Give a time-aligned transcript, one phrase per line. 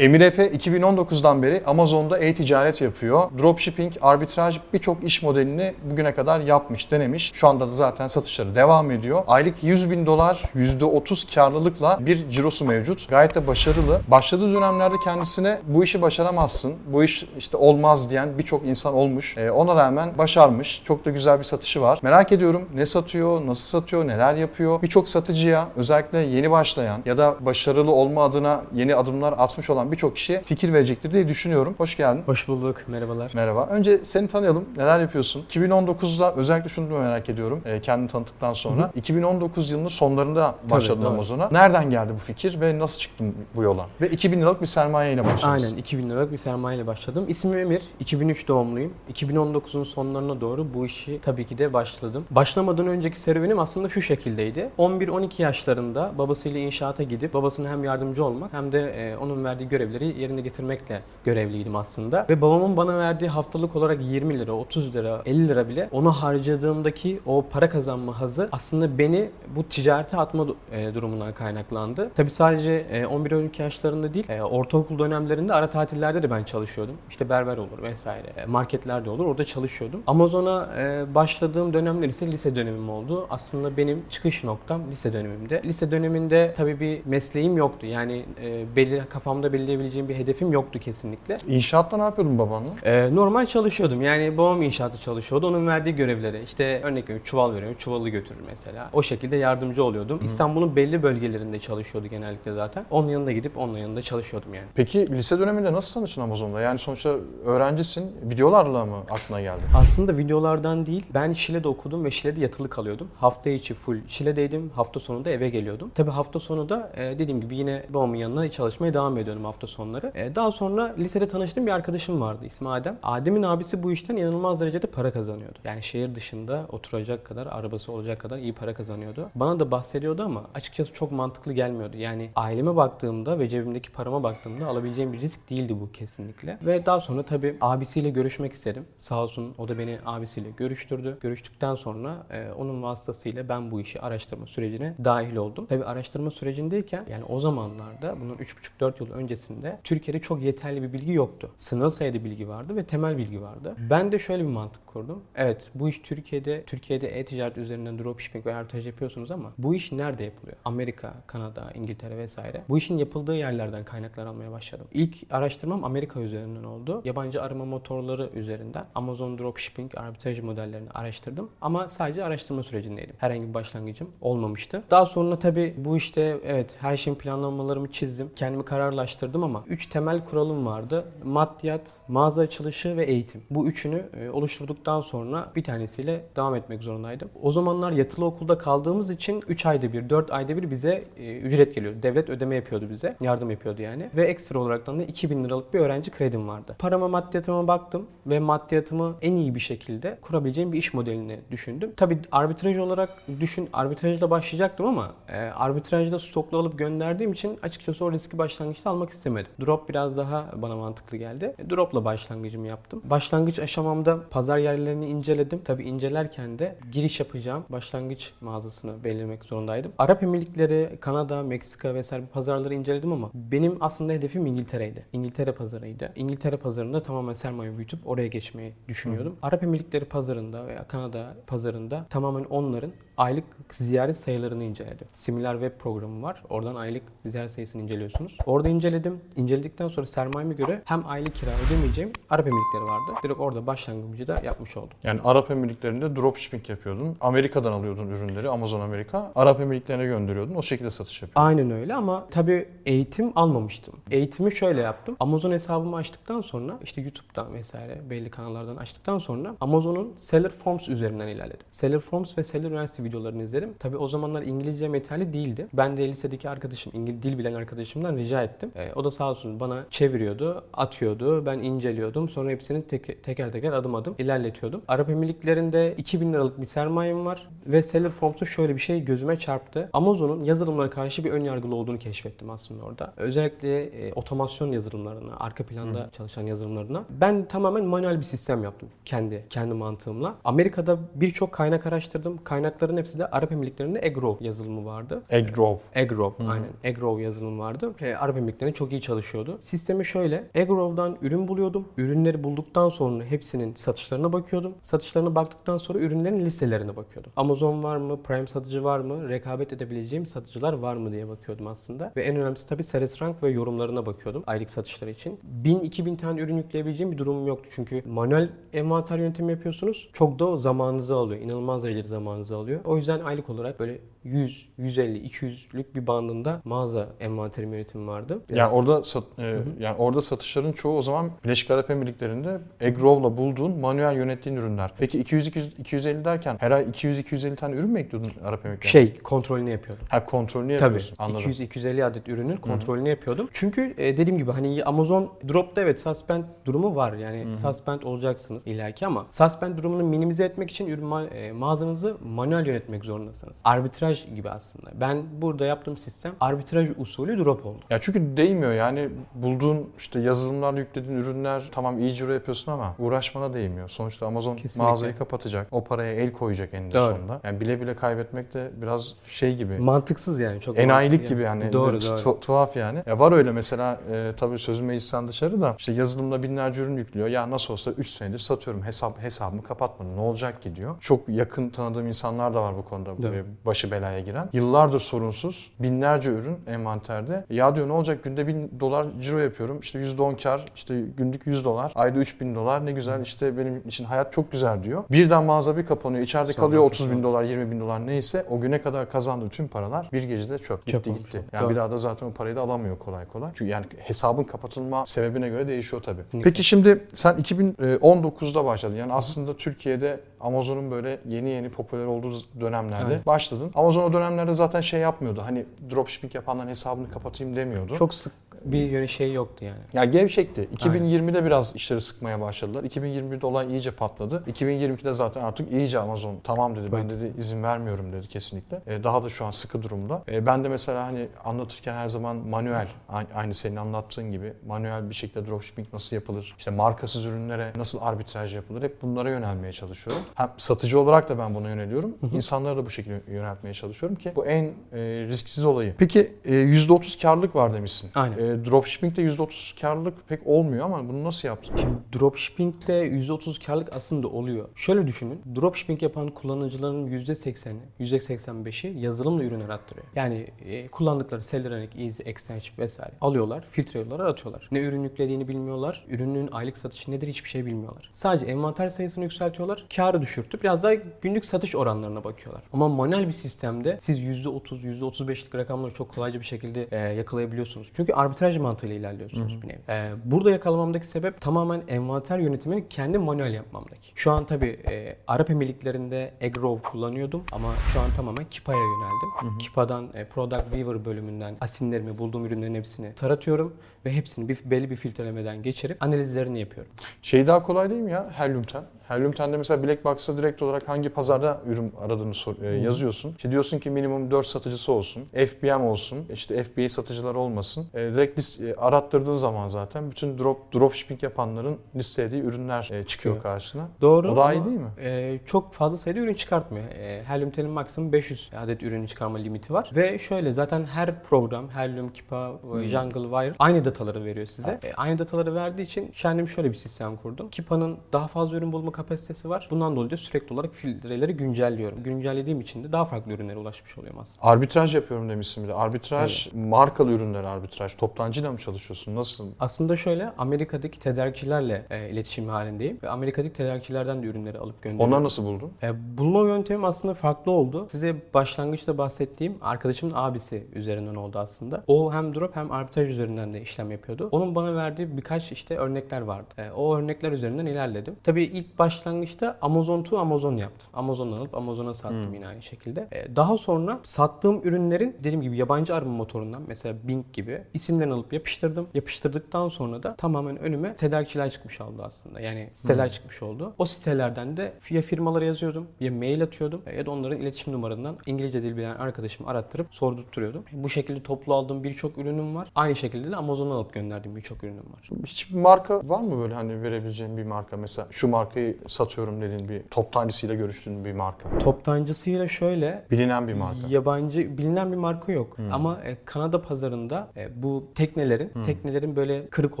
[0.00, 3.22] Emir Efe 2019'dan beri Amazon'da e-ticaret yapıyor.
[3.38, 7.30] Dropshipping, arbitraj birçok iş modelini bugüne kadar yapmış, denemiş.
[7.34, 9.22] Şu anda da zaten satışları devam ediyor.
[9.26, 13.08] Aylık 100 bin dolar, %30 karlılıkla bir cirosu mevcut.
[13.08, 14.00] Gayet de başarılı.
[14.08, 19.36] Başladığı dönemlerde kendisine bu işi başaramazsın, bu iş işte olmaz diyen birçok insan olmuş.
[19.36, 20.82] Ee, ona rağmen başarmış.
[20.84, 21.98] Çok da güzel bir satışı var.
[22.02, 24.82] Merak ediyorum ne satıyor, nasıl satıyor, neler yapıyor.
[24.82, 30.16] Birçok satıcıya özellikle yeni başlayan ya da başarılı olma adına yeni adımlar atmış olan birçok
[30.16, 31.74] kişiye fikir verecektir diye düşünüyorum.
[31.78, 32.22] Hoş geldin.
[32.26, 33.32] Hoş bulduk, merhabalar.
[33.34, 33.66] Merhaba.
[33.66, 34.64] Önce seni tanıyalım.
[34.76, 35.44] Neler yapıyorsun?
[35.50, 37.62] 2019'da özellikle şunu merak ediyorum.
[37.64, 38.90] E, kendini tanıttıktan sonra.
[38.94, 41.04] 2019 yılının sonlarında başladın.
[41.04, 41.48] Amazon'a.
[41.52, 43.86] Nereden geldi bu fikir ve nasıl çıktın bu yola?
[44.00, 45.52] Ve 2000 liralık bir sermaye ile başladın.
[45.52, 47.24] Aynen 2000 liralık bir sermayeyle başladım.
[47.28, 48.92] İsmim Emir, 2003 doğumluyum.
[49.12, 52.24] 2019'un sonlarına doğru bu işi tabii ki de başladım.
[52.30, 54.70] Başlamadan önceki serüvenim aslında şu şekildeydi.
[54.78, 60.20] 11-12 yaşlarında babasıyla inşaata gidip babasına hem yardımcı olmak hem de e, onun verdiği görevleri
[60.20, 62.26] yerine getirmekle görevliydim aslında.
[62.30, 67.20] Ve babamın bana verdiği haftalık olarak 20 lira, 30 lira, 50 lira bile onu harcadığımdaki
[67.26, 72.10] o para kazanma hazı aslında beni bu ticarete atma e, durumundan kaynaklandı.
[72.16, 76.94] Tabii sadece e, 11-12 yaşlarında değil, e, ortaokul dönemlerinde ara tatillerde de ben çalışıyordum.
[77.10, 80.02] İşte berber olur vesaire, e, marketlerde olur orada çalışıyordum.
[80.06, 83.26] Amazon'a e, başladığım dönemler ise lise dönemim oldu.
[83.30, 85.62] Aslında benim çıkış noktam lise dönemimde.
[85.64, 87.86] Lise döneminde tabii bir mesleğim yoktu.
[87.86, 91.38] Yani e, belli kafamda belirleyebileceğim bir hedefim yoktu kesinlikle.
[91.48, 92.70] İnşaatta ne yapıyordun babanla?
[92.84, 94.02] Ee, normal çalışıyordum.
[94.02, 95.46] Yani babam inşaatı çalışıyordu.
[95.46, 97.74] Onun verdiği görevleri işte örnek veriyorum çuval veriyor.
[97.78, 98.90] Çuvalı götürür mesela.
[98.92, 100.20] O şekilde yardımcı oluyordum.
[100.24, 102.86] İstanbul'un belli bölgelerinde çalışıyordu genellikle zaten.
[102.90, 104.66] Onun yanında gidip onun yanında çalışıyordum yani.
[104.74, 106.60] Peki lise döneminde nasıl tanıştın Amazon'da?
[106.60, 107.10] Yani sonuçta
[107.44, 108.16] öğrencisin.
[108.22, 109.62] Videolarla mı aklına geldi?
[109.76, 111.06] Aslında videolardan değil.
[111.14, 113.08] Ben Şile'de okudum ve Şile'de yatılı kalıyordum.
[113.20, 114.70] Hafta içi full Şile'deydim.
[114.74, 115.90] Hafta sonu da eve geliyordum.
[115.94, 120.12] Tabi hafta sonu da e, dediğim gibi yine babamın yanına çalışmaya devam ediyordum hafta sonları.
[120.14, 122.98] E, daha sonra lisede tanıştığım bir arkadaşım vardı ismi Adem.
[123.02, 125.58] Adem'in abisi bu işten inanılmaz derecede para kazanıyordu.
[125.64, 129.30] Yani şehir dışında oturacak kadar, arabası olacak kadar iyi para kazanıyordu.
[129.34, 131.96] Bana da bahsediyordu ama açıkçası çok mantıklı gelmiyordu.
[131.96, 136.58] Yani aileme baktığımda ve cebimdeki parama baktığımda alabileceğim bir risk değildi bu kesinlikle.
[136.62, 138.84] Ve daha sonra tabii abisiyle görüşmek istedim.
[138.98, 141.18] Sağ olsun o da beni abisiyle görüştürdü.
[141.20, 145.66] Görüştükten sonra e, onun vasıtasıyla ben bu işi araştırma sürecine dahil oldum.
[145.66, 149.10] Tabii araştırma sürecindeyken yani o zamanlarda bunun 3,5-4 yıl
[149.46, 151.50] öncesinde Türkiye'de çok yeterli bir bilgi yoktu.
[151.56, 153.76] Sınırlı sayıda bilgi vardı ve temel bilgi vardı.
[153.90, 155.22] Ben de şöyle bir mantık kurdum.
[155.34, 160.24] Evet bu iş Türkiye'de Türkiye'de e-ticaret üzerinden dropshipping ve arbitraj yapıyorsunuz ama bu iş nerede
[160.24, 160.56] yapılıyor?
[160.64, 162.62] Amerika, Kanada, İngiltere vesaire.
[162.68, 164.86] Bu işin yapıldığı yerlerden kaynaklar almaya başladım.
[164.92, 167.02] İlk araştırmam Amerika üzerinden oldu.
[167.04, 173.14] Yabancı arama motorları üzerinden Amazon dropshipping arbitraj modellerini araştırdım ama sadece araştırma sürecindeydim.
[173.18, 174.82] Herhangi bir başlangıcım olmamıştı.
[174.90, 178.30] Daha sonra tabii bu işte evet her şeyin planlamalarımı çizdim.
[178.36, 181.04] Kendimi kararlaştırdım ama 3 temel kuralım vardı.
[181.24, 183.42] Maddiyat, mağaza açılışı ve eğitim.
[183.50, 187.30] Bu üçünü e, oluşturduktan sonra bir tanesiyle devam etmek zorundaydım.
[187.42, 191.74] O zamanlar yatılı okulda kaldığımız için 3 ayda bir, 4 ayda bir bize e, ücret
[191.74, 191.98] geliyordu.
[192.02, 193.16] Devlet ödeme yapıyordu bize.
[193.20, 194.10] Yardım yapıyordu yani.
[194.16, 196.76] Ve ekstra olaraktan da 2000 liralık bir öğrenci kredim vardı.
[196.78, 201.92] Parama maddiyatıma baktım ve maddiyatımı en iyi bir şekilde kurabileceğim bir iş modelini düşündüm.
[201.96, 208.12] Tabii arbitraj olarak düşün, arbitrajla başlayacaktım ama e, arbitrajda stoklu alıp gönderdiğim için açıkçası o
[208.12, 209.52] riski başlangıçta almak istemedim.
[209.60, 211.54] Drop biraz daha bana mantıklı geldi.
[211.58, 213.02] E, Drop'la başlangıcımı yaptım.
[213.04, 215.60] Başlangıç aşamamda pazar yerlerini inceledim.
[215.64, 219.92] Tabii incelerken de giriş yapacağım başlangıç mağazasını belirlemek zorundaydım.
[219.98, 225.06] Arap Emirlikleri, Kanada, Meksika vesaire pazarları inceledim ama benim aslında hedefim İngiltere'ydi.
[225.12, 226.12] İngiltere pazarıydı.
[226.16, 229.36] İngiltere pazarında tamamen sermaye büyütüp oraya geçmeyi düşünüyordum.
[229.42, 235.06] Arap Emirlikleri pazarında veya Kanada pazarında tamamen onların aylık ziyaret sayılarını inceledim.
[235.12, 236.42] Similar web programı var.
[236.50, 238.38] Oradan aylık ziyaret sayısını inceliyorsunuz.
[238.46, 239.20] Orada inceledim.
[239.36, 243.20] İnceledikten sonra sermayeme göre hem aylık kira ödemeyeceğim Arap Emirlikleri vardı.
[243.24, 244.96] Direkt orada başlangıcı da yapmış oldum.
[245.02, 247.16] Yani Arap Emirlikleri'nde dropshipping yapıyordun.
[247.20, 249.32] Amerika'dan alıyordun ürünleri, Amazon Amerika.
[249.34, 250.54] Arap Emirlikleri'ne gönderiyordun.
[250.54, 251.48] O şekilde satış yapıyordun.
[251.48, 253.94] Aynen öyle ama tabii eğitim almamıştım.
[254.10, 255.16] Eğitimi şöyle yaptım.
[255.20, 261.28] Amazon hesabımı açtıktan sonra işte YouTube'dan vesaire belli kanallardan açtıktan sonra Amazon'un Seller Forms üzerinden
[261.28, 261.66] ilerledim.
[261.70, 263.74] Seller Forms ve Seller Üniversitesi videolarını izledim.
[263.78, 265.66] Tabii o zamanlar İngilizce metali değildi.
[265.72, 268.70] Ben de lisedeki arkadaşım, İngiliz dil bilen arkadaşımdan rica ettim.
[268.76, 271.46] Ee, o da sağ olsun bana çeviriyordu, atıyordu.
[271.46, 272.28] Ben inceliyordum.
[272.28, 274.82] Sonra hepsini tek- teker teker adım adım ilerletiyordum.
[274.88, 279.90] Arap Emirlikleri'nde 2000 liralık bir sermayem var ve Seller Forms'ta şöyle bir şey gözüme çarptı.
[279.92, 283.12] Amazon'un yazılımlara karşı bir ön yargılı olduğunu keşfettim aslında orada.
[283.16, 287.04] Özellikle e, otomasyon yazılımlarına, arka planda çalışan yazılımlarına.
[287.10, 290.34] Ben tamamen manuel bir sistem yaptım kendi kendi mantığımla.
[290.44, 292.38] Amerika'da birçok kaynak araştırdım.
[292.44, 295.22] Kaynakların Bunların hepsi de Arap Emirlikleri'nde Agrov yazılımı vardı.
[295.30, 295.78] Eggrove.
[295.94, 296.68] Agrov, aynen.
[296.84, 297.94] Agrov yazılım vardı.
[298.00, 299.58] E, Arap Emirlikleri'nde çok iyi çalışıyordu.
[299.60, 300.44] Sistemi şöyle.
[300.54, 301.88] Agrov'dan ürün buluyordum.
[301.96, 304.74] Ürünleri bulduktan sonra hepsinin satışlarına bakıyordum.
[304.82, 307.32] Satışlarına baktıktan sonra ürünlerin listelerine bakıyordum.
[307.36, 308.22] Amazon var mı?
[308.22, 309.28] Prime satıcı var mı?
[309.28, 312.12] Rekabet edebileceğim satıcılar var mı diye bakıyordum aslında.
[312.16, 315.40] Ve en önemlisi tabii Seres Rank ve yorumlarına bakıyordum aylık satışları için.
[315.64, 317.70] 1000-2000 tane ürün yükleyebileceğim bir durumum yoktu.
[317.72, 320.08] Çünkü manuel envanter yönetimi yapıyorsunuz.
[320.12, 321.40] Çok da zamanınızı alıyor.
[321.40, 322.80] İnanılmaz derecede zamanınızı alıyor.
[322.86, 328.40] O yüzden aylık olarak böyle 100, 150, 200'lük bir bandında mağaza envanterim yönetimi vardı.
[328.48, 333.78] Yani orada sat, e, yani orada satışların çoğu o zaman Birleşik Arap Emirlikleri'nde Eggrove'la bulduğun
[333.78, 334.90] manuel yönettiğin ürünler.
[334.98, 338.92] Peki 200 200 250 derken her ay 200 250 tane ürün mü ekliyordun Arap Emirlikleri'ne?
[338.92, 340.06] şey kontrolünü yapıyordum.
[340.08, 340.84] Ha kontrolünü Tabii.
[340.84, 341.16] yapıyorsun.
[341.18, 341.50] Anladım.
[341.50, 343.48] 200-250 adet ürünün kontrolünü yapıyordum.
[343.52, 347.12] Çünkü e, dediğim gibi hani Amazon Drop'ta evet suspend durumu var.
[347.12, 352.66] Yani suspend olacaksınız illaki ama suspend durumunu minimize etmek için ürün ma- e, mağazanızı manuel
[352.76, 353.56] yönetmek zorundasınız.
[353.64, 354.90] Arbitraj gibi aslında.
[355.00, 357.78] Ben burada yaptığım sistem arbitraj usulü drop oldu.
[357.90, 363.54] Ya çünkü değmiyor yani bulduğun işte yazılımlarla yüklediğin ürünler tamam iyi ciro yapıyorsun ama uğraşmana
[363.54, 363.88] değmiyor.
[363.88, 364.88] Sonuçta Amazon Kesinlikle.
[364.90, 365.66] mağazayı kapatacak.
[365.70, 367.04] O paraya el koyacak eninde Doğru.
[367.14, 367.40] sonunda.
[367.44, 369.78] Yani bile bile kaybetmek de biraz şey gibi.
[369.78, 371.72] Mantıksız yani çok Enayilik mantıklı gibi yani.
[371.72, 372.40] Doğru Tu- doğru.
[372.40, 373.02] tuhaf yani.
[373.06, 377.28] Ya var öyle mesela e, tabii sözüme insan dışarı da işte yazılımda binlerce ürün yüklüyor.
[377.28, 378.82] Ya nasıl olsa 3 senedir satıyorum.
[378.82, 380.16] Hesap hesabımı kapatmadım.
[380.16, 380.96] Ne olacak ki diyor.
[381.00, 383.34] Çok yakın tanıdığım insanlar da var bu konuda Doğru.
[383.34, 384.48] e, başı belaya giren.
[384.52, 385.70] Yıllardır sorunsuz.
[385.80, 387.44] Binlerce ürün envanterde.
[387.50, 389.80] Ya diyor ne olacak günde 1000 dolar ciro yapıyorum.
[389.80, 390.64] İşte %10 kar.
[390.76, 391.92] işte günlük 100 dolar.
[391.94, 392.86] Ayda 3000 dolar.
[392.86, 395.04] Ne güzel işte benim için hayat çok güzel diyor.
[395.10, 396.22] Birden mağaza bir kapanıyor.
[396.24, 397.30] İçeride Sonra kalıyor 30 bin kapanıyor.
[397.32, 400.86] dolar 20 bin dolar neyse o güne kadar kazandığı tüm paralar bir gecede çöp.
[400.86, 401.44] Çöp Gitti olmuş gitti.
[401.52, 401.70] Yani Doğru.
[401.70, 403.50] bir daha da zaten o parayı da alamıyor kolay kolay.
[403.54, 406.22] Çünkü yani hesabın kapatılma sebebine göre değişiyor tabii.
[406.42, 408.94] Peki şimdi sen 2019'da başladın.
[408.96, 413.26] Yani aslında Türkiye'de Amazon'un böyle yeni yeni popüler olduğu dönemlerde Aynen.
[413.26, 413.70] başladın.
[413.74, 415.42] Amazon o dönemlerde zaten şey yapmıyordu.
[415.44, 417.94] Hani dropshipping yapanların hesabını kapatayım demiyordu.
[417.98, 418.32] Çok sık
[418.72, 419.80] bir yöne şey yoktu yani.
[419.92, 420.68] Ya gevşekti.
[420.76, 422.84] 2020'de biraz işleri sıkmaya başladılar.
[422.84, 424.42] 2021'de olay iyice patladı.
[424.46, 426.92] 2022'de zaten artık iyice Amazon tamam dedi.
[426.92, 428.80] Ben dedi izin vermiyorum dedi kesinlikle.
[428.86, 430.22] E, daha da şu an sıkı durumda.
[430.32, 432.88] E, ben de mesela hani anlatırken her zaman manuel
[433.34, 436.54] aynı senin anlattığın gibi manuel bir şekilde dropshipping nasıl yapılır?
[436.58, 438.82] İşte markasız ürünlere nasıl arbitraj yapılır?
[438.82, 440.22] Hep bunlara yönelmeye çalışıyorum.
[440.34, 442.16] Hem satıcı olarak da ben buna yöneliyorum.
[442.32, 445.94] İnsanlara da bu şekilde yöneltmeye çalışıyorum ki bu en e, risksiz olayı.
[445.98, 448.10] Peki e, %30 karlılık var demişsin.
[448.14, 448.38] Aynen.
[448.38, 451.76] E, dropshipping'de %30 karlılık pek olmuyor ama bunu nasıl yaptın?
[451.76, 454.68] Şimdi dropshipping'de %30 karlık aslında oluyor.
[454.74, 455.40] Şöyle düşünün.
[455.54, 460.06] Dropshipping yapan kullanıcıların %80'i, %85'i yazılımla ürün arattırıyor.
[460.16, 464.68] Yani e, kullandıkları Selleranic, Easy, Extension vesaire alıyorlar, filtreliyorlar, atıyorlar.
[464.72, 466.04] Ne ürün yüklediğini bilmiyorlar.
[466.08, 468.10] Ürünün aylık satışı nedir hiçbir şey bilmiyorlar.
[468.12, 469.84] Sadece envanter sayısını yükseltiyorlar.
[469.96, 472.62] Karı düşürtüp biraz daha günlük satış oranlarına bakıyorlar.
[472.72, 477.88] Ama manuel bir sistemde siz %30, %35'lik rakamları çok kolayca bir şekilde e, yakalayabiliyorsunuz.
[477.96, 479.78] Çünkü arbitraj mantığıyla ilerliyorsunuz bir nevi.
[479.88, 484.12] E, burada yakalamamdaki sebep tamamen envanter yönetimini kendi manuel yapmamdaki.
[484.14, 489.58] Şu an tabii e, Arap Emirlikleri'nde Agrov kullanıyordum ama şu an tamamen Kipa'ya yöneldim.
[489.58, 493.74] Kipa'dan e, Product Weaver bölümünden asinlerimi, bulduğum ürünlerin hepsini taratıyorum
[494.04, 496.92] ve hepsini bir, belli bir filtrelemeden geçirip analizlerini yapıyorum.
[497.22, 498.30] Şey daha kolay değil mi ya?
[498.32, 498.82] Helium'ten.
[499.08, 503.34] Helium'ten mesela Black Box'ta direkt olarak hangi pazarda ürün aradığını sor- e, yazıyorsun.
[503.36, 505.24] İşte diyorsun ki minimum 4 satıcısı olsun.
[505.24, 506.26] FBM olsun.
[506.32, 507.86] işte FBA satıcılar olmasın.
[507.94, 513.40] E, direkt list, e, arattırdığın zaman zaten bütün drop dropshipping yapanların listelediği ürünler e, çıkıyor
[513.42, 513.88] karşına.
[514.00, 514.28] Doğru.
[514.28, 514.90] O ama, iyi değil mi?
[515.00, 516.86] e, çok fazla sayıda ürün çıkartmıyor.
[516.90, 519.90] E, Helium Tel'in maksimum 500 adet ürün çıkarma limiti var.
[519.96, 522.84] Ve şöyle zaten her program Helium, Kipa, Hmm.
[522.84, 524.80] Jungle, Wire aynı dataları veriyor size.
[524.84, 527.50] E, aynı dataları verdiği için kendim şöyle bir sistem kurdum.
[527.50, 529.68] Kipa'nın daha fazla ürün bulma kapasitesi var.
[529.70, 532.02] Bundan dolayı da sürekli olarak filtreleri güncelliyorum.
[532.02, 534.46] Güncellediğim için de daha farklı ürünlere ulaşmış oluyorum aslında.
[534.46, 535.74] Arbitraj yapıyorum demişsin bir de.
[535.74, 537.96] Arbitraj, markalı ürünler arbitraj.
[538.16, 539.16] Toptancıyla mı çalışıyorsun?
[539.16, 539.46] Nasıl?
[539.60, 542.98] Aslında şöyle Amerika'daki tedarikçilerle e, iletişim halindeyim.
[543.02, 545.12] Ve Amerika'daki tedarikçilerden de ürünleri alıp gönderiyorum.
[545.12, 545.72] Onları nasıl buldun?
[545.82, 547.86] E, bulma yöntemim aslında farklı oldu.
[547.90, 551.84] Size başlangıçta bahsettiğim arkadaşımın abisi üzerinden oldu aslında.
[551.86, 554.28] O hem drop hem arbitraj üzerinden de işlem yapıyordu.
[554.32, 556.48] Onun bana verdiği birkaç işte örnekler vardı.
[556.58, 558.16] E, o örnekler üzerinden ilerledim.
[558.24, 560.88] Tabii ilk başlangıçta Amazon to Amazon yaptım.
[560.94, 563.08] Amazon'dan alıp Amazon'a sattım yine aynı şekilde.
[563.12, 568.18] E, daha sonra sattığım ürünlerin dediğim gibi yabancı arama motorundan mesela Bing gibi isimlerini siteden
[568.18, 568.88] alıp yapıştırdım.
[568.94, 572.40] Yapıştırdıktan sonra da tamamen önüme tedarikçiler çıkmış oldu aslında.
[572.40, 573.74] Yani siteler çıkmış oldu.
[573.78, 578.62] O sitelerden de ya firmalara yazıyordum ya mail atıyordum ya da onların iletişim numaralarından İngilizce
[578.62, 580.64] dil bilen arkadaşımı arattırıp sordurtturuyordum.
[580.72, 582.68] Bu şekilde toplu aldığım birçok ürünüm var.
[582.74, 585.10] Aynı şekilde de Amazon'dan alıp gönderdiğim birçok ürünüm var.
[585.26, 589.82] Hiçbir marka var mı böyle hani verebileceğin bir marka mesela şu markayı satıyorum dediğin bir
[589.82, 591.58] toptancısıyla görüştüğün bir marka.
[591.58, 593.86] Toptancısıyla şöyle Bilinen bir marka.
[593.88, 595.56] Yabancı bilinen bir marka yok.
[595.72, 599.80] Ama e, Kanada pazarında e, bu teknelerin teknelerin böyle kırık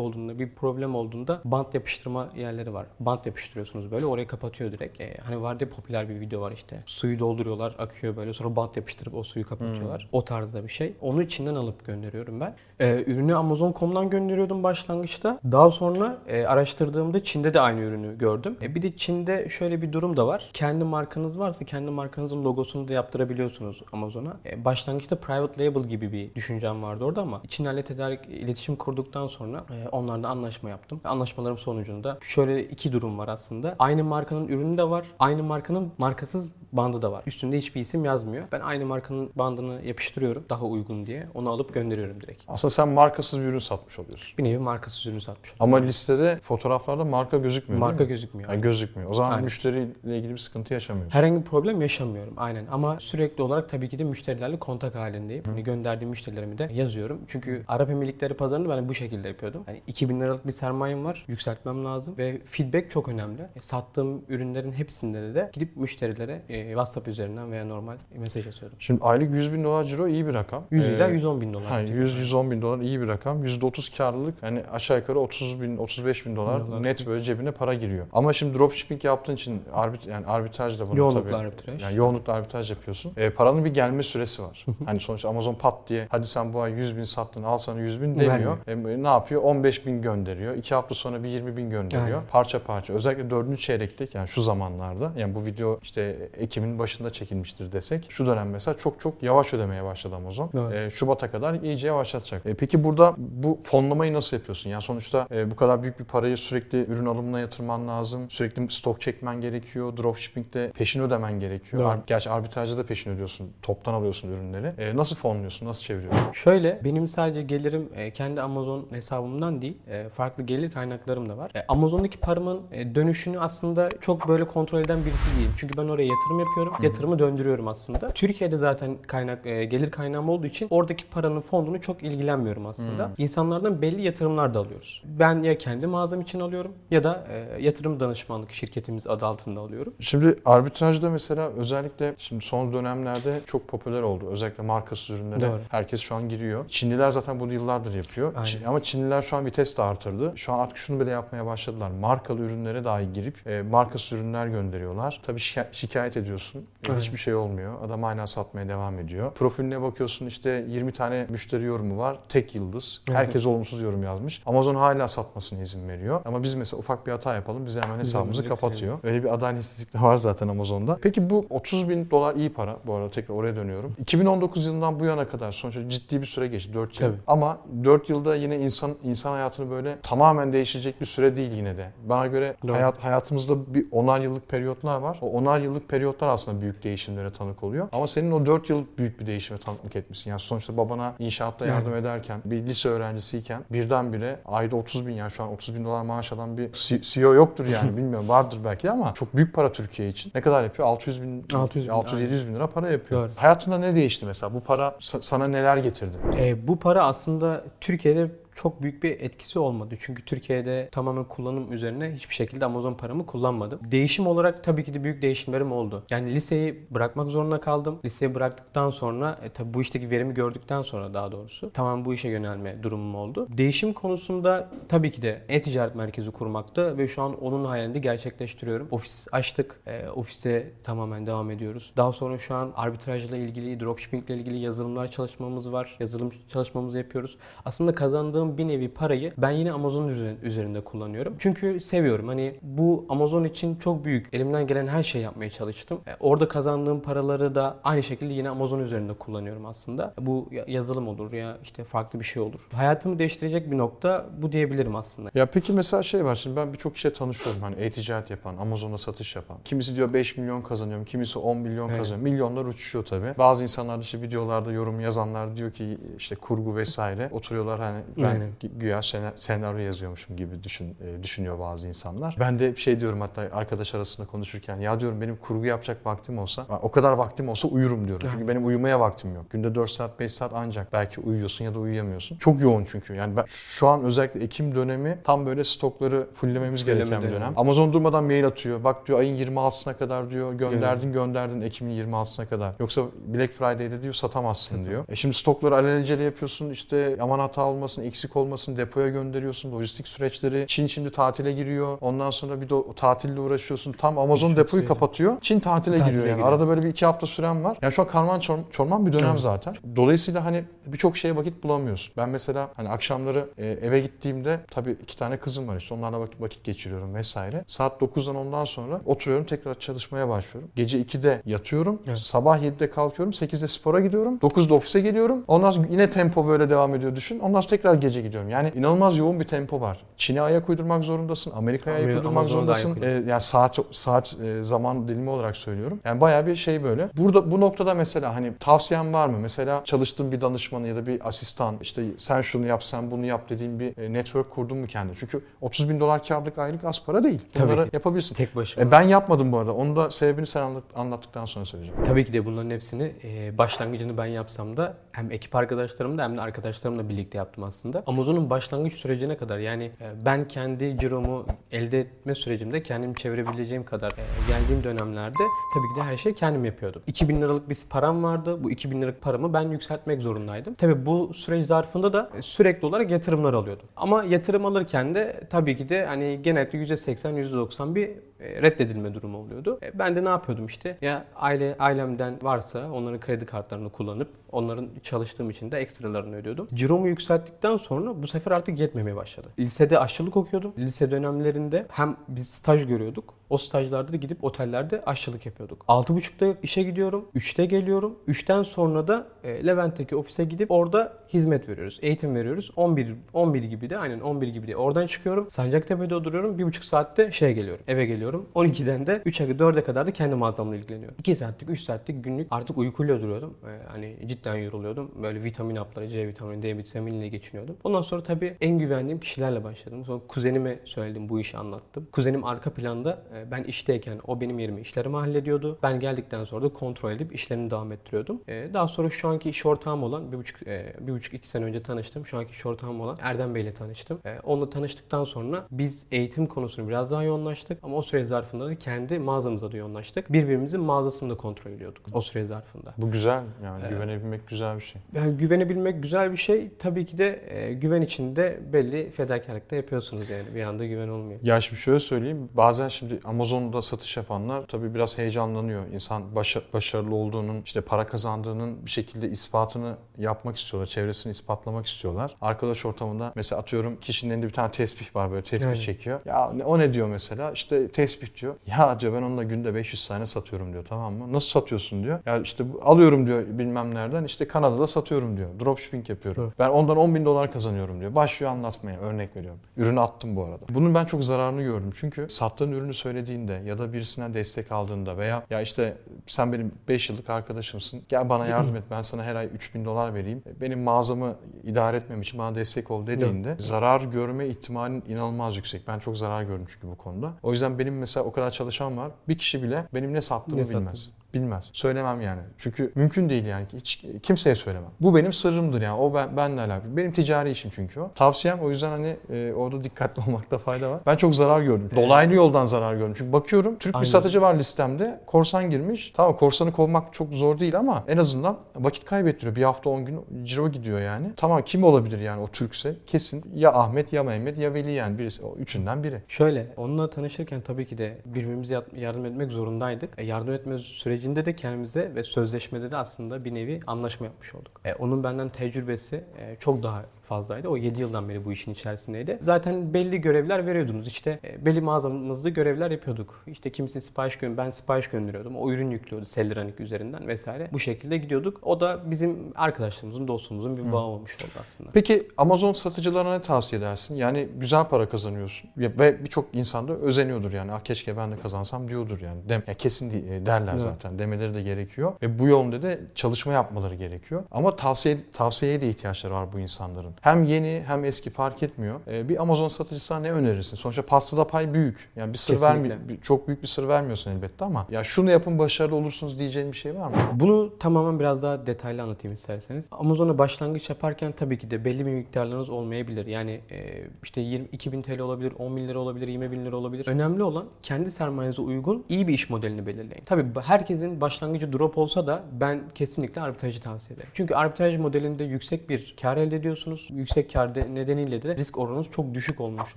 [0.00, 2.86] olduğunda, bir problem olduğunda bant yapıştırma yerleri var.
[3.00, 5.00] Bant yapıştırıyorsunuz böyle orayı kapatıyor direkt.
[5.00, 6.82] E, hani vardı ya popüler bir video var işte.
[6.86, 8.32] Suyu dolduruyorlar, akıyor böyle.
[8.32, 10.08] Sonra bant yapıştırıp o suyu kapatıyorlar.
[10.12, 10.94] O tarzda bir şey.
[11.00, 12.54] Onu içinden alıp gönderiyorum ben.
[12.80, 15.40] E, ürünü Amazon.com'dan gönderiyordum başlangıçta.
[15.44, 18.56] Daha sonra e, araştırdığımda Çin'de de aynı ürünü gördüm.
[18.62, 20.50] E, bir de Çin'de şöyle bir durum da var.
[20.52, 24.36] Kendi markanız varsa kendi markanızın logosunu da yaptırabiliyorsunuz Amazon'a.
[24.46, 29.64] E, başlangıçta private label gibi bir düşüncem vardı orada ama Çinlerle tedarik iletişim kurduktan sonra
[29.70, 31.00] e, onlarla anlaşma yaptım.
[31.04, 33.76] Anlaşmalarım sonucunda şöyle iki durum var aslında.
[33.78, 35.06] Aynı markanın ürünü de var.
[35.18, 37.22] Aynı markanın markasız bandı da var.
[37.26, 38.44] Üstünde hiçbir isim yazmıyor.
[38.52, 41.26] Ben aynı markanın bandını yapıştırıyorum daha uygun diye.
[41.34, 42.42] Onu alıp gönderiyorum direkt.
[42.48, 44.38] Aslında sen markasız bir ürün satmış oluyorsun.
[44.38, 45.58] Bir nevi markasız ürün satmış oldum.
[45.60, 48.50] Ama listede fotoğraflarda marka gözükmüyor Marka gözükmüyor.
[48.50, 49.10] Yani gözükmüyor.
[49.10, 49.44] O zaman Aynen.
[49.44, 51.18] müşteriyle ilgili bir sıkıntı yaşamıyorsun.
[51.18, 55.42] Herhangi bir problem yaşamıyorum aynen ama sürekli olarak tabii ki de müşterilerle kontak halindeyim.
[55.46, 57.20] Hani gönderdiğim müşterilerimi de yazıyorum.
[57.28, 59.62] Çünkü Arap Emirlikleri pazarını ben bu şekilde yapıyordum.
[59.66, 61.24] Hani 2000 liralık bir sermayem var.
[61.28, 63.42] Yükseltmem lazım ve feedback çok önemli.
[63.56, 68.76] E, sattığım ürünlerin hepsinde de gidip müşterilere e, WhatsApp üzerinden veya normal mesaj atıyordum.
[68.80, 70.64] Şimdi aylık 100 bin dolar ciro iyi bir rakam.
[70.70, 71.66] 100 ila Ee, 110 bin dolar.
[71.66, 73.44] Ha, 100-110 bin dolar iyi bir rakam.
[73.44, 76.82] %30 karlılık hani aşağı yukarı 30 bin 35 bin dolar Dolar.
[76.82, 78.06] net böyle cebine para giriyor.
[78.12, 81.36] Ama şimdi dropshipping yaptığın için arbit yani arbitraj da bunu Yoğunlukla tabii.
[81.36, 81.82] arbitraj.
[81.82, 83.12] Yani yoğunlukla arbitraj yapıyorsun.
[83.16, 84.66] E, paranın bir gelme süresi var.
[84.86, 88.02] hani sonuçta Amazon pat diye hadi sen bu ay 100 bin sattın al sana 100
[88.02, 88.58] bin demiyor.
[88.66, 89.42] E, ne yapıyor?
[89.42, 90.54] 15 bin gönderiyor.
[90.56, 92.06] 2 hafta sonra bir 20 bin gönderiyor.
[92.18, 92.30] Aynen.
[92.30, 92.92] Parça parça.
[92.92, 93.58] Özellikle 4.
[93.58, 98.76] çeyrekte yani şu zamanlarda yani bu video işte Ekim'in başında çekilmiştir desek şu dönem mesela
[98.76, 100.50] çok çok yavaş ödemeye başladı Amazon.
[100.60, 100.74] Evet.
[100.74, 102.46] E, Şubat'a kadar iyice yavaşlatacak.
[102.46, 104.70] E, peki burada bu fonlamayı nasıl yapıyorsun?
[104.70, 108.30] Yani sonuçta e, bu kadar büyük bir parayı sürekli ürün alımına yatırman lazım.
[108.30, 109.96] Sürekli stok çekmen gerekiyor.
[109.96, 111.82] Dropshipping'de peşin ödemen gerekiyor.
[111.84, 113.50] Ar- Gerçi arbitrajda da peşin ödüyorsun.
[113.62, 114.72] Toptan alıyorsun ürünleri.
[114.78, 115.66] E, nasıl fonluyorsun?
[115.66, 116.32] Nasıl çeviriyorsun?
[116.32, 121.50] Şöyle benim sadece gelirim e, kendi Amazon hesabımdan değil e, farklı gelir kaynaklarım da var.
[121.54, 122.60] E, Amazon'daki paramın
[122.94, 125.52] dönüşünü aslında çok böyle kontrol eden birisi değilim.
[125.56, 126.72] Çünkü ben oraya yatırım yapıyorum.
[126.82, 128.10] Yatırımı döndürüyorum aslında.
[128.10, 133.10] Türkiye'de zaten kaynak gelir kaynağım olduğu için oradaki paranın fondunu çok ilgilenmiyorum aslında.
[133.18, 135.02] İnsanlardan belli yatırımlar da alıyoruz.
[135.04, 137.26] Ben ya kendi mağazam için alıyorum ya da
[137.60, 139.92] yatırım danışmanlık şirketimiz adı altında alıyorum.
[140.00, 144.28] Şimdi arbitrajda mesela özellikle şimdi son dönemlerde çok popüler oldu.
[144.30, 145.60] Özellikle markasız ürünlere Doğru.
[145.68, 146.68] herkes şu an giriyor.
[146.68, 148.32] Çinliler zaten bunu yıllardır yapıyor.
[148.36, 148.66] Aynen.
[148.66, 150.32] Ama Çinliler şu an vites de artırdı.
[150.36, 151.90] Şu an artık şunu bile yapmaya başladılar.
[151.90, 155.20] Markalı ürünlere dahi girip e, markasız ürünler gönderiyorlar.
[155.26, 156.58] Tabii şika- şikayet ediyorsun.
[156.58, 157.00] E, Aynen.
[157.00, 157.82] hiçbir şey olmuyor.
[157.86, 159.32] Adam hala satmaya devam ediyor.
[159.32, 162.18] Profiline bakıyorsun işte 20 tane müşteri yorumu var.
[162.28, 163.02] Tek yıldız.
[163.06, 164.42] Herkes olumsuz yorum yazmış.
[164.46, 166.20] Amazon hala satmasına izin veriyor.
[166.24, 167.66] Ama biz mesela ufak bir hata yapalım.
[167.66, 168.98] Bize hemen hesabımızı hemen kapatıyor.
[169.02, 170.98] Öyle bir adaletsizlik de var zaten Amazon'da.
[171.02, 172.76] Peki bu 30 bin dolar iyi para.
[172.86, 173.94] Bu arada tekrar oraya dönüyorum.
[173.98, 176.74] 2019 yılından bu yana kadar sonuçta ciddi bir süre geçti.
[176.74, 177.08] 4 yıl.
[177.08, 177.18] Tabii.
[177.26, 177.45] Ama
[177.84, 181.90] 4 yılda yine insan insan hayatını böyle tamamen değişecek bir süre değil yine de.
[182.04, 182.74] Bana göre Doğru.
[182.74, 185.18] hayat hayatımızda bir onar yıllık periyotlar var.
[185.22, 187.88] O onar yıllık periyotlar aslında büyük değişimlere tanık oluyor.
[187.92, 190.30] Ama senin o 4 yıl büyük bir değişime tanıklık etmişsin.
[190.30, 195.42] Yani sonuçta babana inşaatta yardım ederken bir lise öğrencisiyken birdenbire ayda 30 bin yani şu
[195.42, 196.72] an 30 bin dolar maaş alan bir
[197.02, 200.32] CEO yoktur yani bilmiyorum vardır belki ama çok büyük para Türkiye için.
[200.34, 200.88] Ne kadar yapıyor?
[200.88, 203.20] 600 bin, 600 bin, 600-700 bin lira para yapıyor.
[203.22, 203.30] Doğru.
[203.36, 204.54] Hayatında ne değişti mesela?
[204.54, 206.16] Bu para sa- sana neler getirdi?
[206.38, 207.35] E, bu para aslında
[207.80, 209.94] Türkiye'de çok büyük bir etkisi olmadı.
[210.00, 213.80] Çünkü Türkiye'de tamamen kullanım üzerine hiçbir şekilde Amazon paramı kullanmadım.
[213.82, 216.02] Değişim olarak tabii ki de büyük değişimlerim oldu.
[216.10, 218.00] Yani liseyi bırakmak zorunda kaldım.
[218.04, 222.28] Liseyi bıraktıktan sonra e, tabii bu işteki verimi gördükten sonra daha doğrusu tamamen bu işe
[222.28, 223.46] yönelme durumum oldu.
[223.50, 228.88] Değişim konusunda tabii ki de e-ticaret merkezi kurmakta ve şu an onun hayalini gerçekleştiriyorum.
[228.90, 229.80] Ofis açtık.
[229.86, 231.92] E, ofiste tamamen devam ediyoruz.
[231.96, 235.96] Daha sonra şu an arbitrajla ilgili, dropshipping ile ilgili yazılımlar çalışmamız var.
[236.00, 237.38] Yazılım çalışmamızı yapıyoruz.
[237.64, 241.34] Aslında kazandığım kazandığım bir nevi parayı ben yine Amazon üzer- üzerinde kullanıyorum.
[241.38, 242.28] Çünkü seviyorum.
[242.28, 244.28] Hani bu Amazon için çok büyük.
[244.32, 246.00] Elimden gelen her şeyi yapmaya çalıştım.
[246.06, 250.14] E, Orada kazandığım paraları da aynı şekilde yine Amazon üzerinde kullanıyorum aslında.
[250.20, 252.60] Bu ya- yazılım olur ya işte farklı bir şey olur.
[252.74, 255.30] Hayatımı değiştirecek bir nokta bu diyebilirim aslında.
[255.34, 259.36] Ya peki mesela şey var şimdi ben birçok kişiye tanışıyorum hani e-ticaret yapan, Amazon'da satış
[259.36, 259.56] yapan.
[259.64, 261.98] Kimisi diyor 5 milyon kazanıyorum, kimisi 10 milyon Evet.
[261.98, 262.22] kazanıyor.
[262.30, 263.34] Milyonlar uçuşuyor tabii.
[263.38, 267.28] Bazı insanlar işte videolarda yorum yazanlar diyor ki işte kurgu vesaire.
[267.32, 268.52] Oturuyorlar hani ben Aynen.
[268.62, 272.36] gü- güya sena- senaryo yazıyormuşum gibi düşün, e, düşünüyor bazı insanlar.
[272.40, 276.66] Ben de şey diyorum hatta arkadaş arasında konuşurken ya diyorum benim kurgu yapacak vaktim olsa
[276.82, 278.28] o kadar vaktim olsa uyurum diyorum.
[278.32, 279.50] Çünkü benim uyumaya vaktim yok.
[279.50, 282.36] Günde 4 saat 5 saat ancak belki uyuyorsun ya da uyuyamıyorsun.
[282.36, 283.14] Çok yoğun çünkü.
[283.14, 287.40] Yani ben şu an özellikle Ekim dönemi tam böyle stokları fulllememiz Fulleme gereken bir dönemi.
[287.40, 287.52] dönem.
[287.56, 288.84] Amazon durmadan mail atıyor.
[288.84, 292.72] Bak diyor ayın 26'sına kadar diyor gönderdin gönderdin Ekim'in 26'sına kadar.
[292.80, 295.04] Yoksa Black Friday'de diyor satamazsın diyor.
[295.08, 300.64] E şimdi stokları alelacele yapıyorsun işte aman hata olmasın eksik olmasın depoya gönderiyorsun lojistik süreçleri.
[300.68, 301.98] Çin şimdi tatile giriyor.
[302.00, 303.92] Ondan sonra bir de o tatille uğraşıyorsun.
[303.92, 304.94] Tam Amazon Çok depoyu sayıda.
[304.94, 305.36] kapatıyor.
[305.40, 306.34] Çin tatile, Tatile giriyor yani.
[306.36, 306.48] giriyor.
[306.48, 307.78] Arada böyle bir iki hafta süren var.
[307.82, 309.40] Yani şu an karman çor- çorman bir dönem Evet.
[309.40, 309.76] zaten.
[309.96, 312.12] Dolayısıyla hani birçok şeye vakit bulamıyorsun.
[312.16, 316.40] Ben mesela hani akşamları e, eve gittiğimde tabii iki tane kızım var işte onlarla vakit,
[316.40, 317.64] vakit geçiriyorum vesaire.
[317.66, 320.70] Saat 9'dan ondan sonra oturuyorum tekrar çalışmaya başlıyorum.
[320.76, 322.02] Gece 2'de yatıyorum.
[322.06, 322.18] Evet.
[322.18, 323.32] Sabah 7'de kalkıyorum.
[323.32, 324.36] 8'de spora gidiyorum.
[324.38, 325.44] 9'da ofise geliyorum.
[325.48, 327.38] Ondan sonra yine tempo böyle devam ediyor düşün.
[327.38, 328.48] Ondan sonra tekrar gece gidiyorum.
[328.50, 330.04] Yani inanılmaz yoğun bir tempo var.
[330.16, 331.52] Çin'e ayak uydurmak zorundasın.
[331.56, 333.26] Amerika'ya ayak uydurmak Amazon'a da ayak zorundasın.
[333.26, 336.00] E, yani saat saat e, zaman dilimi olarak söylüyorum.
[336.04, 337.08] Yani bayağı bir şey böyle.
[337.16, 339.38] Burada bu noktada mesela hani tavsiyen var mı?
[339.40, 343.48] Mesela çalıştığın bir danışmanı ya da bir asistan işte sen şunu yap sen bunu yap
[343.50, 345.14] dediğin bir e, network kurdun mu kendine?
[345.16, 347.40] Çünkü 30 bin dolar karlık aylık az para değil.
[347.54, 347.90] Tabii Bunları ki.
[347.96, 348.34] yapabilirsin.
[348.34, 348.86] Tek başıma.
[348.86, 349.72] E, ben yapmadım bu arada.
[349.74, 352.04] Onu da sebebini sen anlat- anlattıktan sonra söyleyeceğim.
[352.04, 356.40] Tabii ki de bunların hepsini e, başlangıcını ben yapsam da hem ekip arkadaşlarımla hem de
[356.40, 357.95] arkadaşlarımla birlikte yaptım aslında.
[358.06, 364.10] Amazon'un başlangıç sürecine kadar yani e, ben kendi ciromu elde etme sürecimde kendim çevirebileceğim kadar
[364.10, 365.42] e, geldiğim dönemlerde
[365.74, 367.02] tabii ki de her şeyi kendim yapıyordum.
[367.06, 368.64] 2000 liralık bir param vardı.
[368.64, 370.74] Bu 2000 liralık paramı ben yükseltmek zorundaydım.
[370.74, 373.86] Tabii bu süreç zarfında da e, sürekli olarak yatırımlar alıyordum.
[373.96, 378.10] Ama yatırım alırken de tabii ki de hani genellikle %80 %90 bir
[378.40, 379.78] reddedilme durumu oluyordu.
[379.82, 380.98] E, Ben de ne yapıyordum işte?
[381.02, 386.66] Ya aile ailemden varsa onların kredi kartlarını kullanıp onların çalıştığım için de ekstralarını ödüyordum.
[386.74, 389.48] Ciromu yükselttikten sonra bu sefer artık yetmemeye başladı.
[389.58, 390.72] Lisede aşçılık okuyordum.
[390.78, 393.34] Lise dönemlerinde hem biz staj görüyorduk.
[393.50, 395.84] O stajlarda da gidip otellerde aşçılık yapıyorduk.
[395.88, 397.28] 6.30'da işe gidiyorum.
[397.36, 398.18] 3'te geliyorum.
[398.28, 401.98] 3'ten sonra da e, Levent'teki ofise gidip orada hizmet veriyoruz.
[402.02, 402.70] Eğitim veriyoruz.
[402.76, 405.50] 11 11 gibi de aynen 11 gibi de oradan çıkıyorum.
[405.50, 406.58] Sancaktepe'de oturuyorum.
[406.58, 407.84] 1.5 saatte şeye geliyorum.
[407.88, 408.48] Eve geliyorum.
[408.54, 411.16] 12'den de 3'e 4'e kadar da kendi mağazamla ilgileniyorum.
[411.18, 413.54] 2 saatlik 3 saatlik günlük artık uykuyla duruyordum.
[413.64, 415.10] E, hani cidden yoruluyordum.
[415.22, 417.76] Böyle vitamin hapları, C vitamini, D vitaminiyle geçiniyordum.
[417.84, 420.04] Ondan sonra tabii en güvendiğim kişilerle başladım.
[420.04, 422.08] Sonra kuzenime söyledim bu işi anlattım.
[422.12, 425.78] Kuzenim arka planda e, ben işteyken o benim yerime işlerimi hallediyordu.
[425.82, 428.40] Ben geldikten sonra da kontrol edip işlerini devam ettiriyordum.
[428.48, 431.64] E, Daha sonra şu anki iş ortağım olan bir buçuk, e, bir buçuk iki sene
[431.64, 432.26] önce tanıştım.
[432.26, 434.18] Şu anki iş ortağım olan Erdem Bey ile tanıştım.
[434.26, 437.78] E, Onunla tanıştıktan sonra biz eğitim konusunu biraz daha yoğunlaştık.
[437.82, 440.32] Ama o süre zarfında da kendi mağazamıza da yoğunlaştık.
[440.32, 442.94] Birbirimizin mağazasını da kontrol ediyorduk o süre zarfında.
[442.98, 445.02] Bu güzel yani güvenebilmek güzel bir şey.
[445.14, 446.70] Yani güvenebilmek güzel bir şey.
[446.78, 450.54] Tabii ki de e, güven içinde belli fedakarlık da yapıyorsunuz yani.
[450.54, 451.40] Bir anda güven olmuyor.
[451.42, 452.48] Ya şimdi şöyle söyleyeyim.
[452.54, 455.86] Bazen şimdi Amazon'da satış yapanlar tabii biraz heyecanlanıyor.
[455.86, 460.86] İnsan başa- başarılı olduğunun, işte para kazandığının bir şekilde ispatını yapmak istiyorlar.
[460.88, 462.36] Çevresini ispatlamak istiyorlar.
[462.40, 465.80] Arkadaş ortamında mesela atıyorum kişinin elinde bir tane tesbih var böyle tesbih Aynen.
[465.80, 466.20] çekiyor.
[466.24, 467.52] Ya o ne diyor mesela?
[467.52, 468.54] İşte tesbih diyor.
[468.66, 471.32] Ya diyor ben onunla günde 500 tane satıyorum diyor tamam mı?
[471.32, 472.18] Nasıl satıyorsun diyor.
[472.26, 475.48] Ya işte alıyorum diyor bilmem nereden işte Kanada'da satıyorum diyor.
[475.60, 476.44] Dropshipping yapıyorum.
[476.46, 476.58] Evet.
[476.58, 478.14] Ben ondan 10 bin dolar kazanıyorum diyor.
[478.14, 479.60] Başlıyor anlatmaya örnek veriyorum.
[479.76, 480.64] Ürünü attım bu arada.
[480.68, 481.90] Bunun ben çok zararını gördüm.
[481.94, 487.10] Çünkü sattığın ürünü söylediğinde ya da birisinden destek aldığında veya ya işte sen benim 5
[487.10, 488.02] yıllık arkadaşımsın.
[488.08, 488.82] Gel bana yardım et.
[488.90, 490.42] Ben sana her ay 3 bin dolar vereyim.
[490.60, 495.88] Benim mağazamı idare etmem için bana destek ol dediğinde zarar görme ihtimalin inanılmaz yüksek.
[495.88, 497.32] Ben çok zarar gördüm çünkü bu konuda.
[497.42, 499.10] O yüzden benim mesela o kadar çalışan var.
[499.28, 501.12] Bir kişi bile benim ne sattığımı Ne bilmez.
[501.36, 501.70] Bilmez.
[501.72, 502.40] Söylemem yani.
[502.58, 503.66] Çünkü mümkün değil yani.
[503.74, 504.90] Hiç kimseye söylemem.
[505.00, 506.00] Bu benim sırrımdır yani.
[506.00, 506.96] O ben, benle alakalı.
[506.96, 508.10] Benim ticari işim çünkü o.
[508.14, 511.00] Tavsiyem o yüzden hani e, orada dikkatli olmakta fayda var.
[511.06, 511.90] Ben çok zarar gördüm.
[511.96, 513.14] Dolaylı yoldan zarar gördüm.
[513.18, 514.02] Çünkü bakıyorum Türk Aynen.
[514.02, 515.20] bir satıcı var listemde.
[515.26, 516.12] Korsan girmiş.
[516.16, 519.56] Tamam korsanı kovmak çok zor değil ama en azından vakit kaybettiriyor.
[519.56, 521.26] Bir hafta 10 gün ciro gidiyor yani.
[521.36, 522.96] Tamam kim olabilir yani o Türkse?
[523.06, 525.44] Kesin ya Ahmet ya Mehmet ya Veli yani birisi.
[525.44, 526.22] O üçünden biri.
[526.28, 530.10] Şöyle, onunla tanışırken tabii ki de birbirimize yardım etmek zorundaydık.
[530.18, 530.78] E, yardım etme
[531.26, 534.80] sürecinde de kendimize ve sözleşmede de aslında bir nevi anlaşma yapmış olduk.
[534.84, 537.68] E, onun benden tecrübesi e, çok daha fazlaydı.
[537.68, 539.38] O 7 yıldan beri bu işin içerisindeydi.
[539.40, 541.08] Zaten belli görevler veriyordunuz.
[541.08, 543.42] İşte e, belli mağazamızda görevler yapıyorduk.
[543.46, 545.56] İşte kimisi sipariş gö ben sipariş gönderiyordum.
[545.56, 547.68] O ürün yüklüyordu Seldranik üzerinden vesaire.
[547.72, 548.60] Bu şekilde gidiyorduk.
[548.62, 551.90] O da bizim arkadaşlarımızın, dostluğumuzun bir bağı olmuş oldu aslında.
[551.92, 554.14] Peki Amazon satıcılarına ne tavsiye edersin?
[554.14, 557.72] Yani güzel para kazanıyorsun ve birçok insan da özeniyordur yani.
[557.72, 559.48] Ah keşke ben de kazansam diyordur yani.
[559.48, 560.80] Dem ya kesin e, derler Evet.
[560.80, 561.18] zaten.
[561.18, 562.12] Demeleri de gerekiyor.
[562.22, 564.44] Ve bu yolda da çalışma yapmaları gerekiyor.
[564.50, 567.14] Ama tavsiye tavsiyeye de ihtiyaçları var bu insanların.
[567.20, 569.00] Hem yeni hem eski fark etmiyor.
[569.06, 570.76] E, bir Amazon satıcısına ne önerirsin?
[570.76, 572.10] Sonuçta pastada pay büyük.
[572.16, 572.96] Yani bir sır vermiyor.
[573.22, 576.94] Çok büyük bir sır vermiyorsun elbette ama ya şunu yapın başarılı olursunuz diyeceğin bir şey
[576.94, 577.16] var mı?
[577.32, 579.86] Bunu tamamen biraz daha detaylı anlatayım isterseniz.
[579.90, 583.26] Amazon'a başlangıç yaparken tabii ki de belli bir miktarlarınız olmayabilir.
[583.26, 587.08] Yani e, işte 20, 2000 TL olabilir, 10 bin lira olabilir, 20 bin lira olabilir.
[587.08, 590.24] Önemli olan kendi sermayenize uygun iyi bir iş modelini belirleyin.
[590.26, 594.30] Tabii herkesin başlangıcı drop olsa da ben kesinlikle arbitrajı tavsiye ederim.
[594.34, 597.05] Çünkü arbitraj modelinde yüksek bir kar elde ediyorsunuz.
[597.10, 599.96] Yüksek kar de- nedeniyle de risk oranınız çok düşük olmuş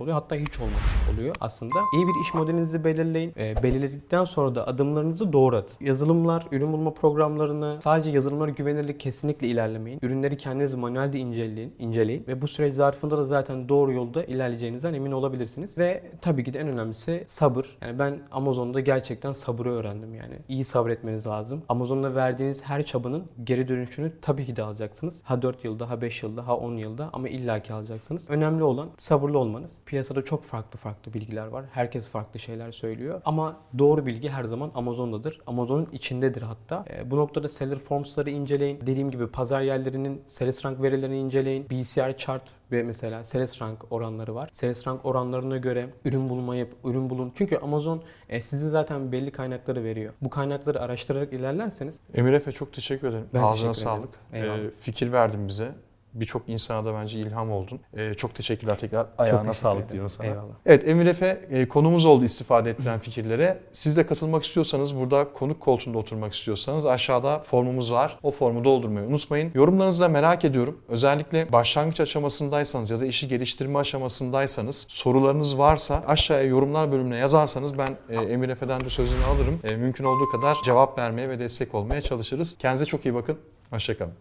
[0.00, 0.14] oluyor.
[0.14, 1.74] Hatta hiç olmamış oluyor aslında.
[1.94, 3.32] İyi bir iş modelinizi belirleyin.
[3.36, 5.84] E, belirledikten sonra da adımlarınızı doğru atın.
[5.86, 9.98] Yazılımlar, ürün bulma programlarını sadece yazılımlara güvenerek kesinlikle ilerlemeyin.
[10.02, 15.12] Ürünleri kendiniz manuelde inceleyin, inceleyin ve bu süreç zarfında da zaten doğru yolda ilerleyeceğinizden emin
[15.12, 15.78] olabilirsiniz.
[15.78, 17.76] Ve tabii ki de en önemlisi sabır.
[17.82, 20.34] Yani ben Amazon'da gerçekten sabrı öğrendim yani.
[20.48, 21.62] İyi sabretmeniz lazım.
[21.68, 25.22] Amazon'da verdiğiniz her çabanın geri dönüşünü tabii ki de alacaksınız.
[25.24, 28.30] Ha 4 yılda, ha 5 yılda, ha 10 yılda ama illaki alacaksınız.
[28.30, 29.82] Önemli olan sabırlı olmanız.
[29.86, 31.64] Piyasada çok farklı farklı bilgiler var.
[31.72, 33.20] Herkes farklı şeyler söylüyor.
[33.24, 35.40] Ama doğru bilgi her zaman Amazon'dadır.
[35.46, 36.84] Amazon'un içindedir hatta.
[36.90, 38.80] E, bu noktada seller forms'ları inceleyin.
[38.86, 41.70] Dediğim gibi pazar yerlerinin sales rank verilerini inceleyin.
[41.70, 44.50] BCR chart ve mesela sales rank oranları var.
[44.52, 47.32] Sales rank oranlarına göre ürün bulmayı, ürün bulun.
[47.34, 50.12] Çünkü Amazon e, sizin zaten belli kaynakları veriyor.
[50.22, 53.26] Bu kaynakları araştırarak ilerlerseniz Emir Efe çok teşekkür ederim.
[53.34, 54.08] Ben Ağzına teşekkür ederim.
[54.32, 54.44] sağlık.
[54.44, 54.58] Eyvallah.
[54.58, 55.72] Ee, fikir verdin bize.
[56.14, 57.80] Birçok insana da bence ilham oldun.
[57.96, 59.06] Ee, çok teşekkürler tekrar.
[59.18, 59.92] Ayağına teşekkür sağlık ederim.
[59.92, 60.26] diyorum sana.
[60.26, 60.54] Eyvallah.
[60.66, 63.58] Evet Emir Efe e, konumuz oldu istifade ettiren fikirlere.
[63.72, 68.18] Siz de katılmak istiyorsanız burada konuk koltuğunda oturmak istiyorsanız aşağıda formumuz var.
[68.22, 69.50] O formu doldurmayı unutmayın.
[69.54, 70.80] Yorumlarınızı da merak ediyorum.
[70.88, 77.96] Özellikle başlangıç aşamasındaysanız ya da işi geliştirme aşamasındaysanız sorularınız varsa aşağıya yorumlar bölümüne yazarsanız ben
[78.08, 79.60] e, Emir Efe'den de sözünü alırım.
[79.64, 82.56] E, mümkün olduğu kadar cevap vermeye ve destek olmaya çalışırız.
[82.58, 83.38] Kendinize çok iyi bakın.
[83.70, 84.12] Hoşçakalın.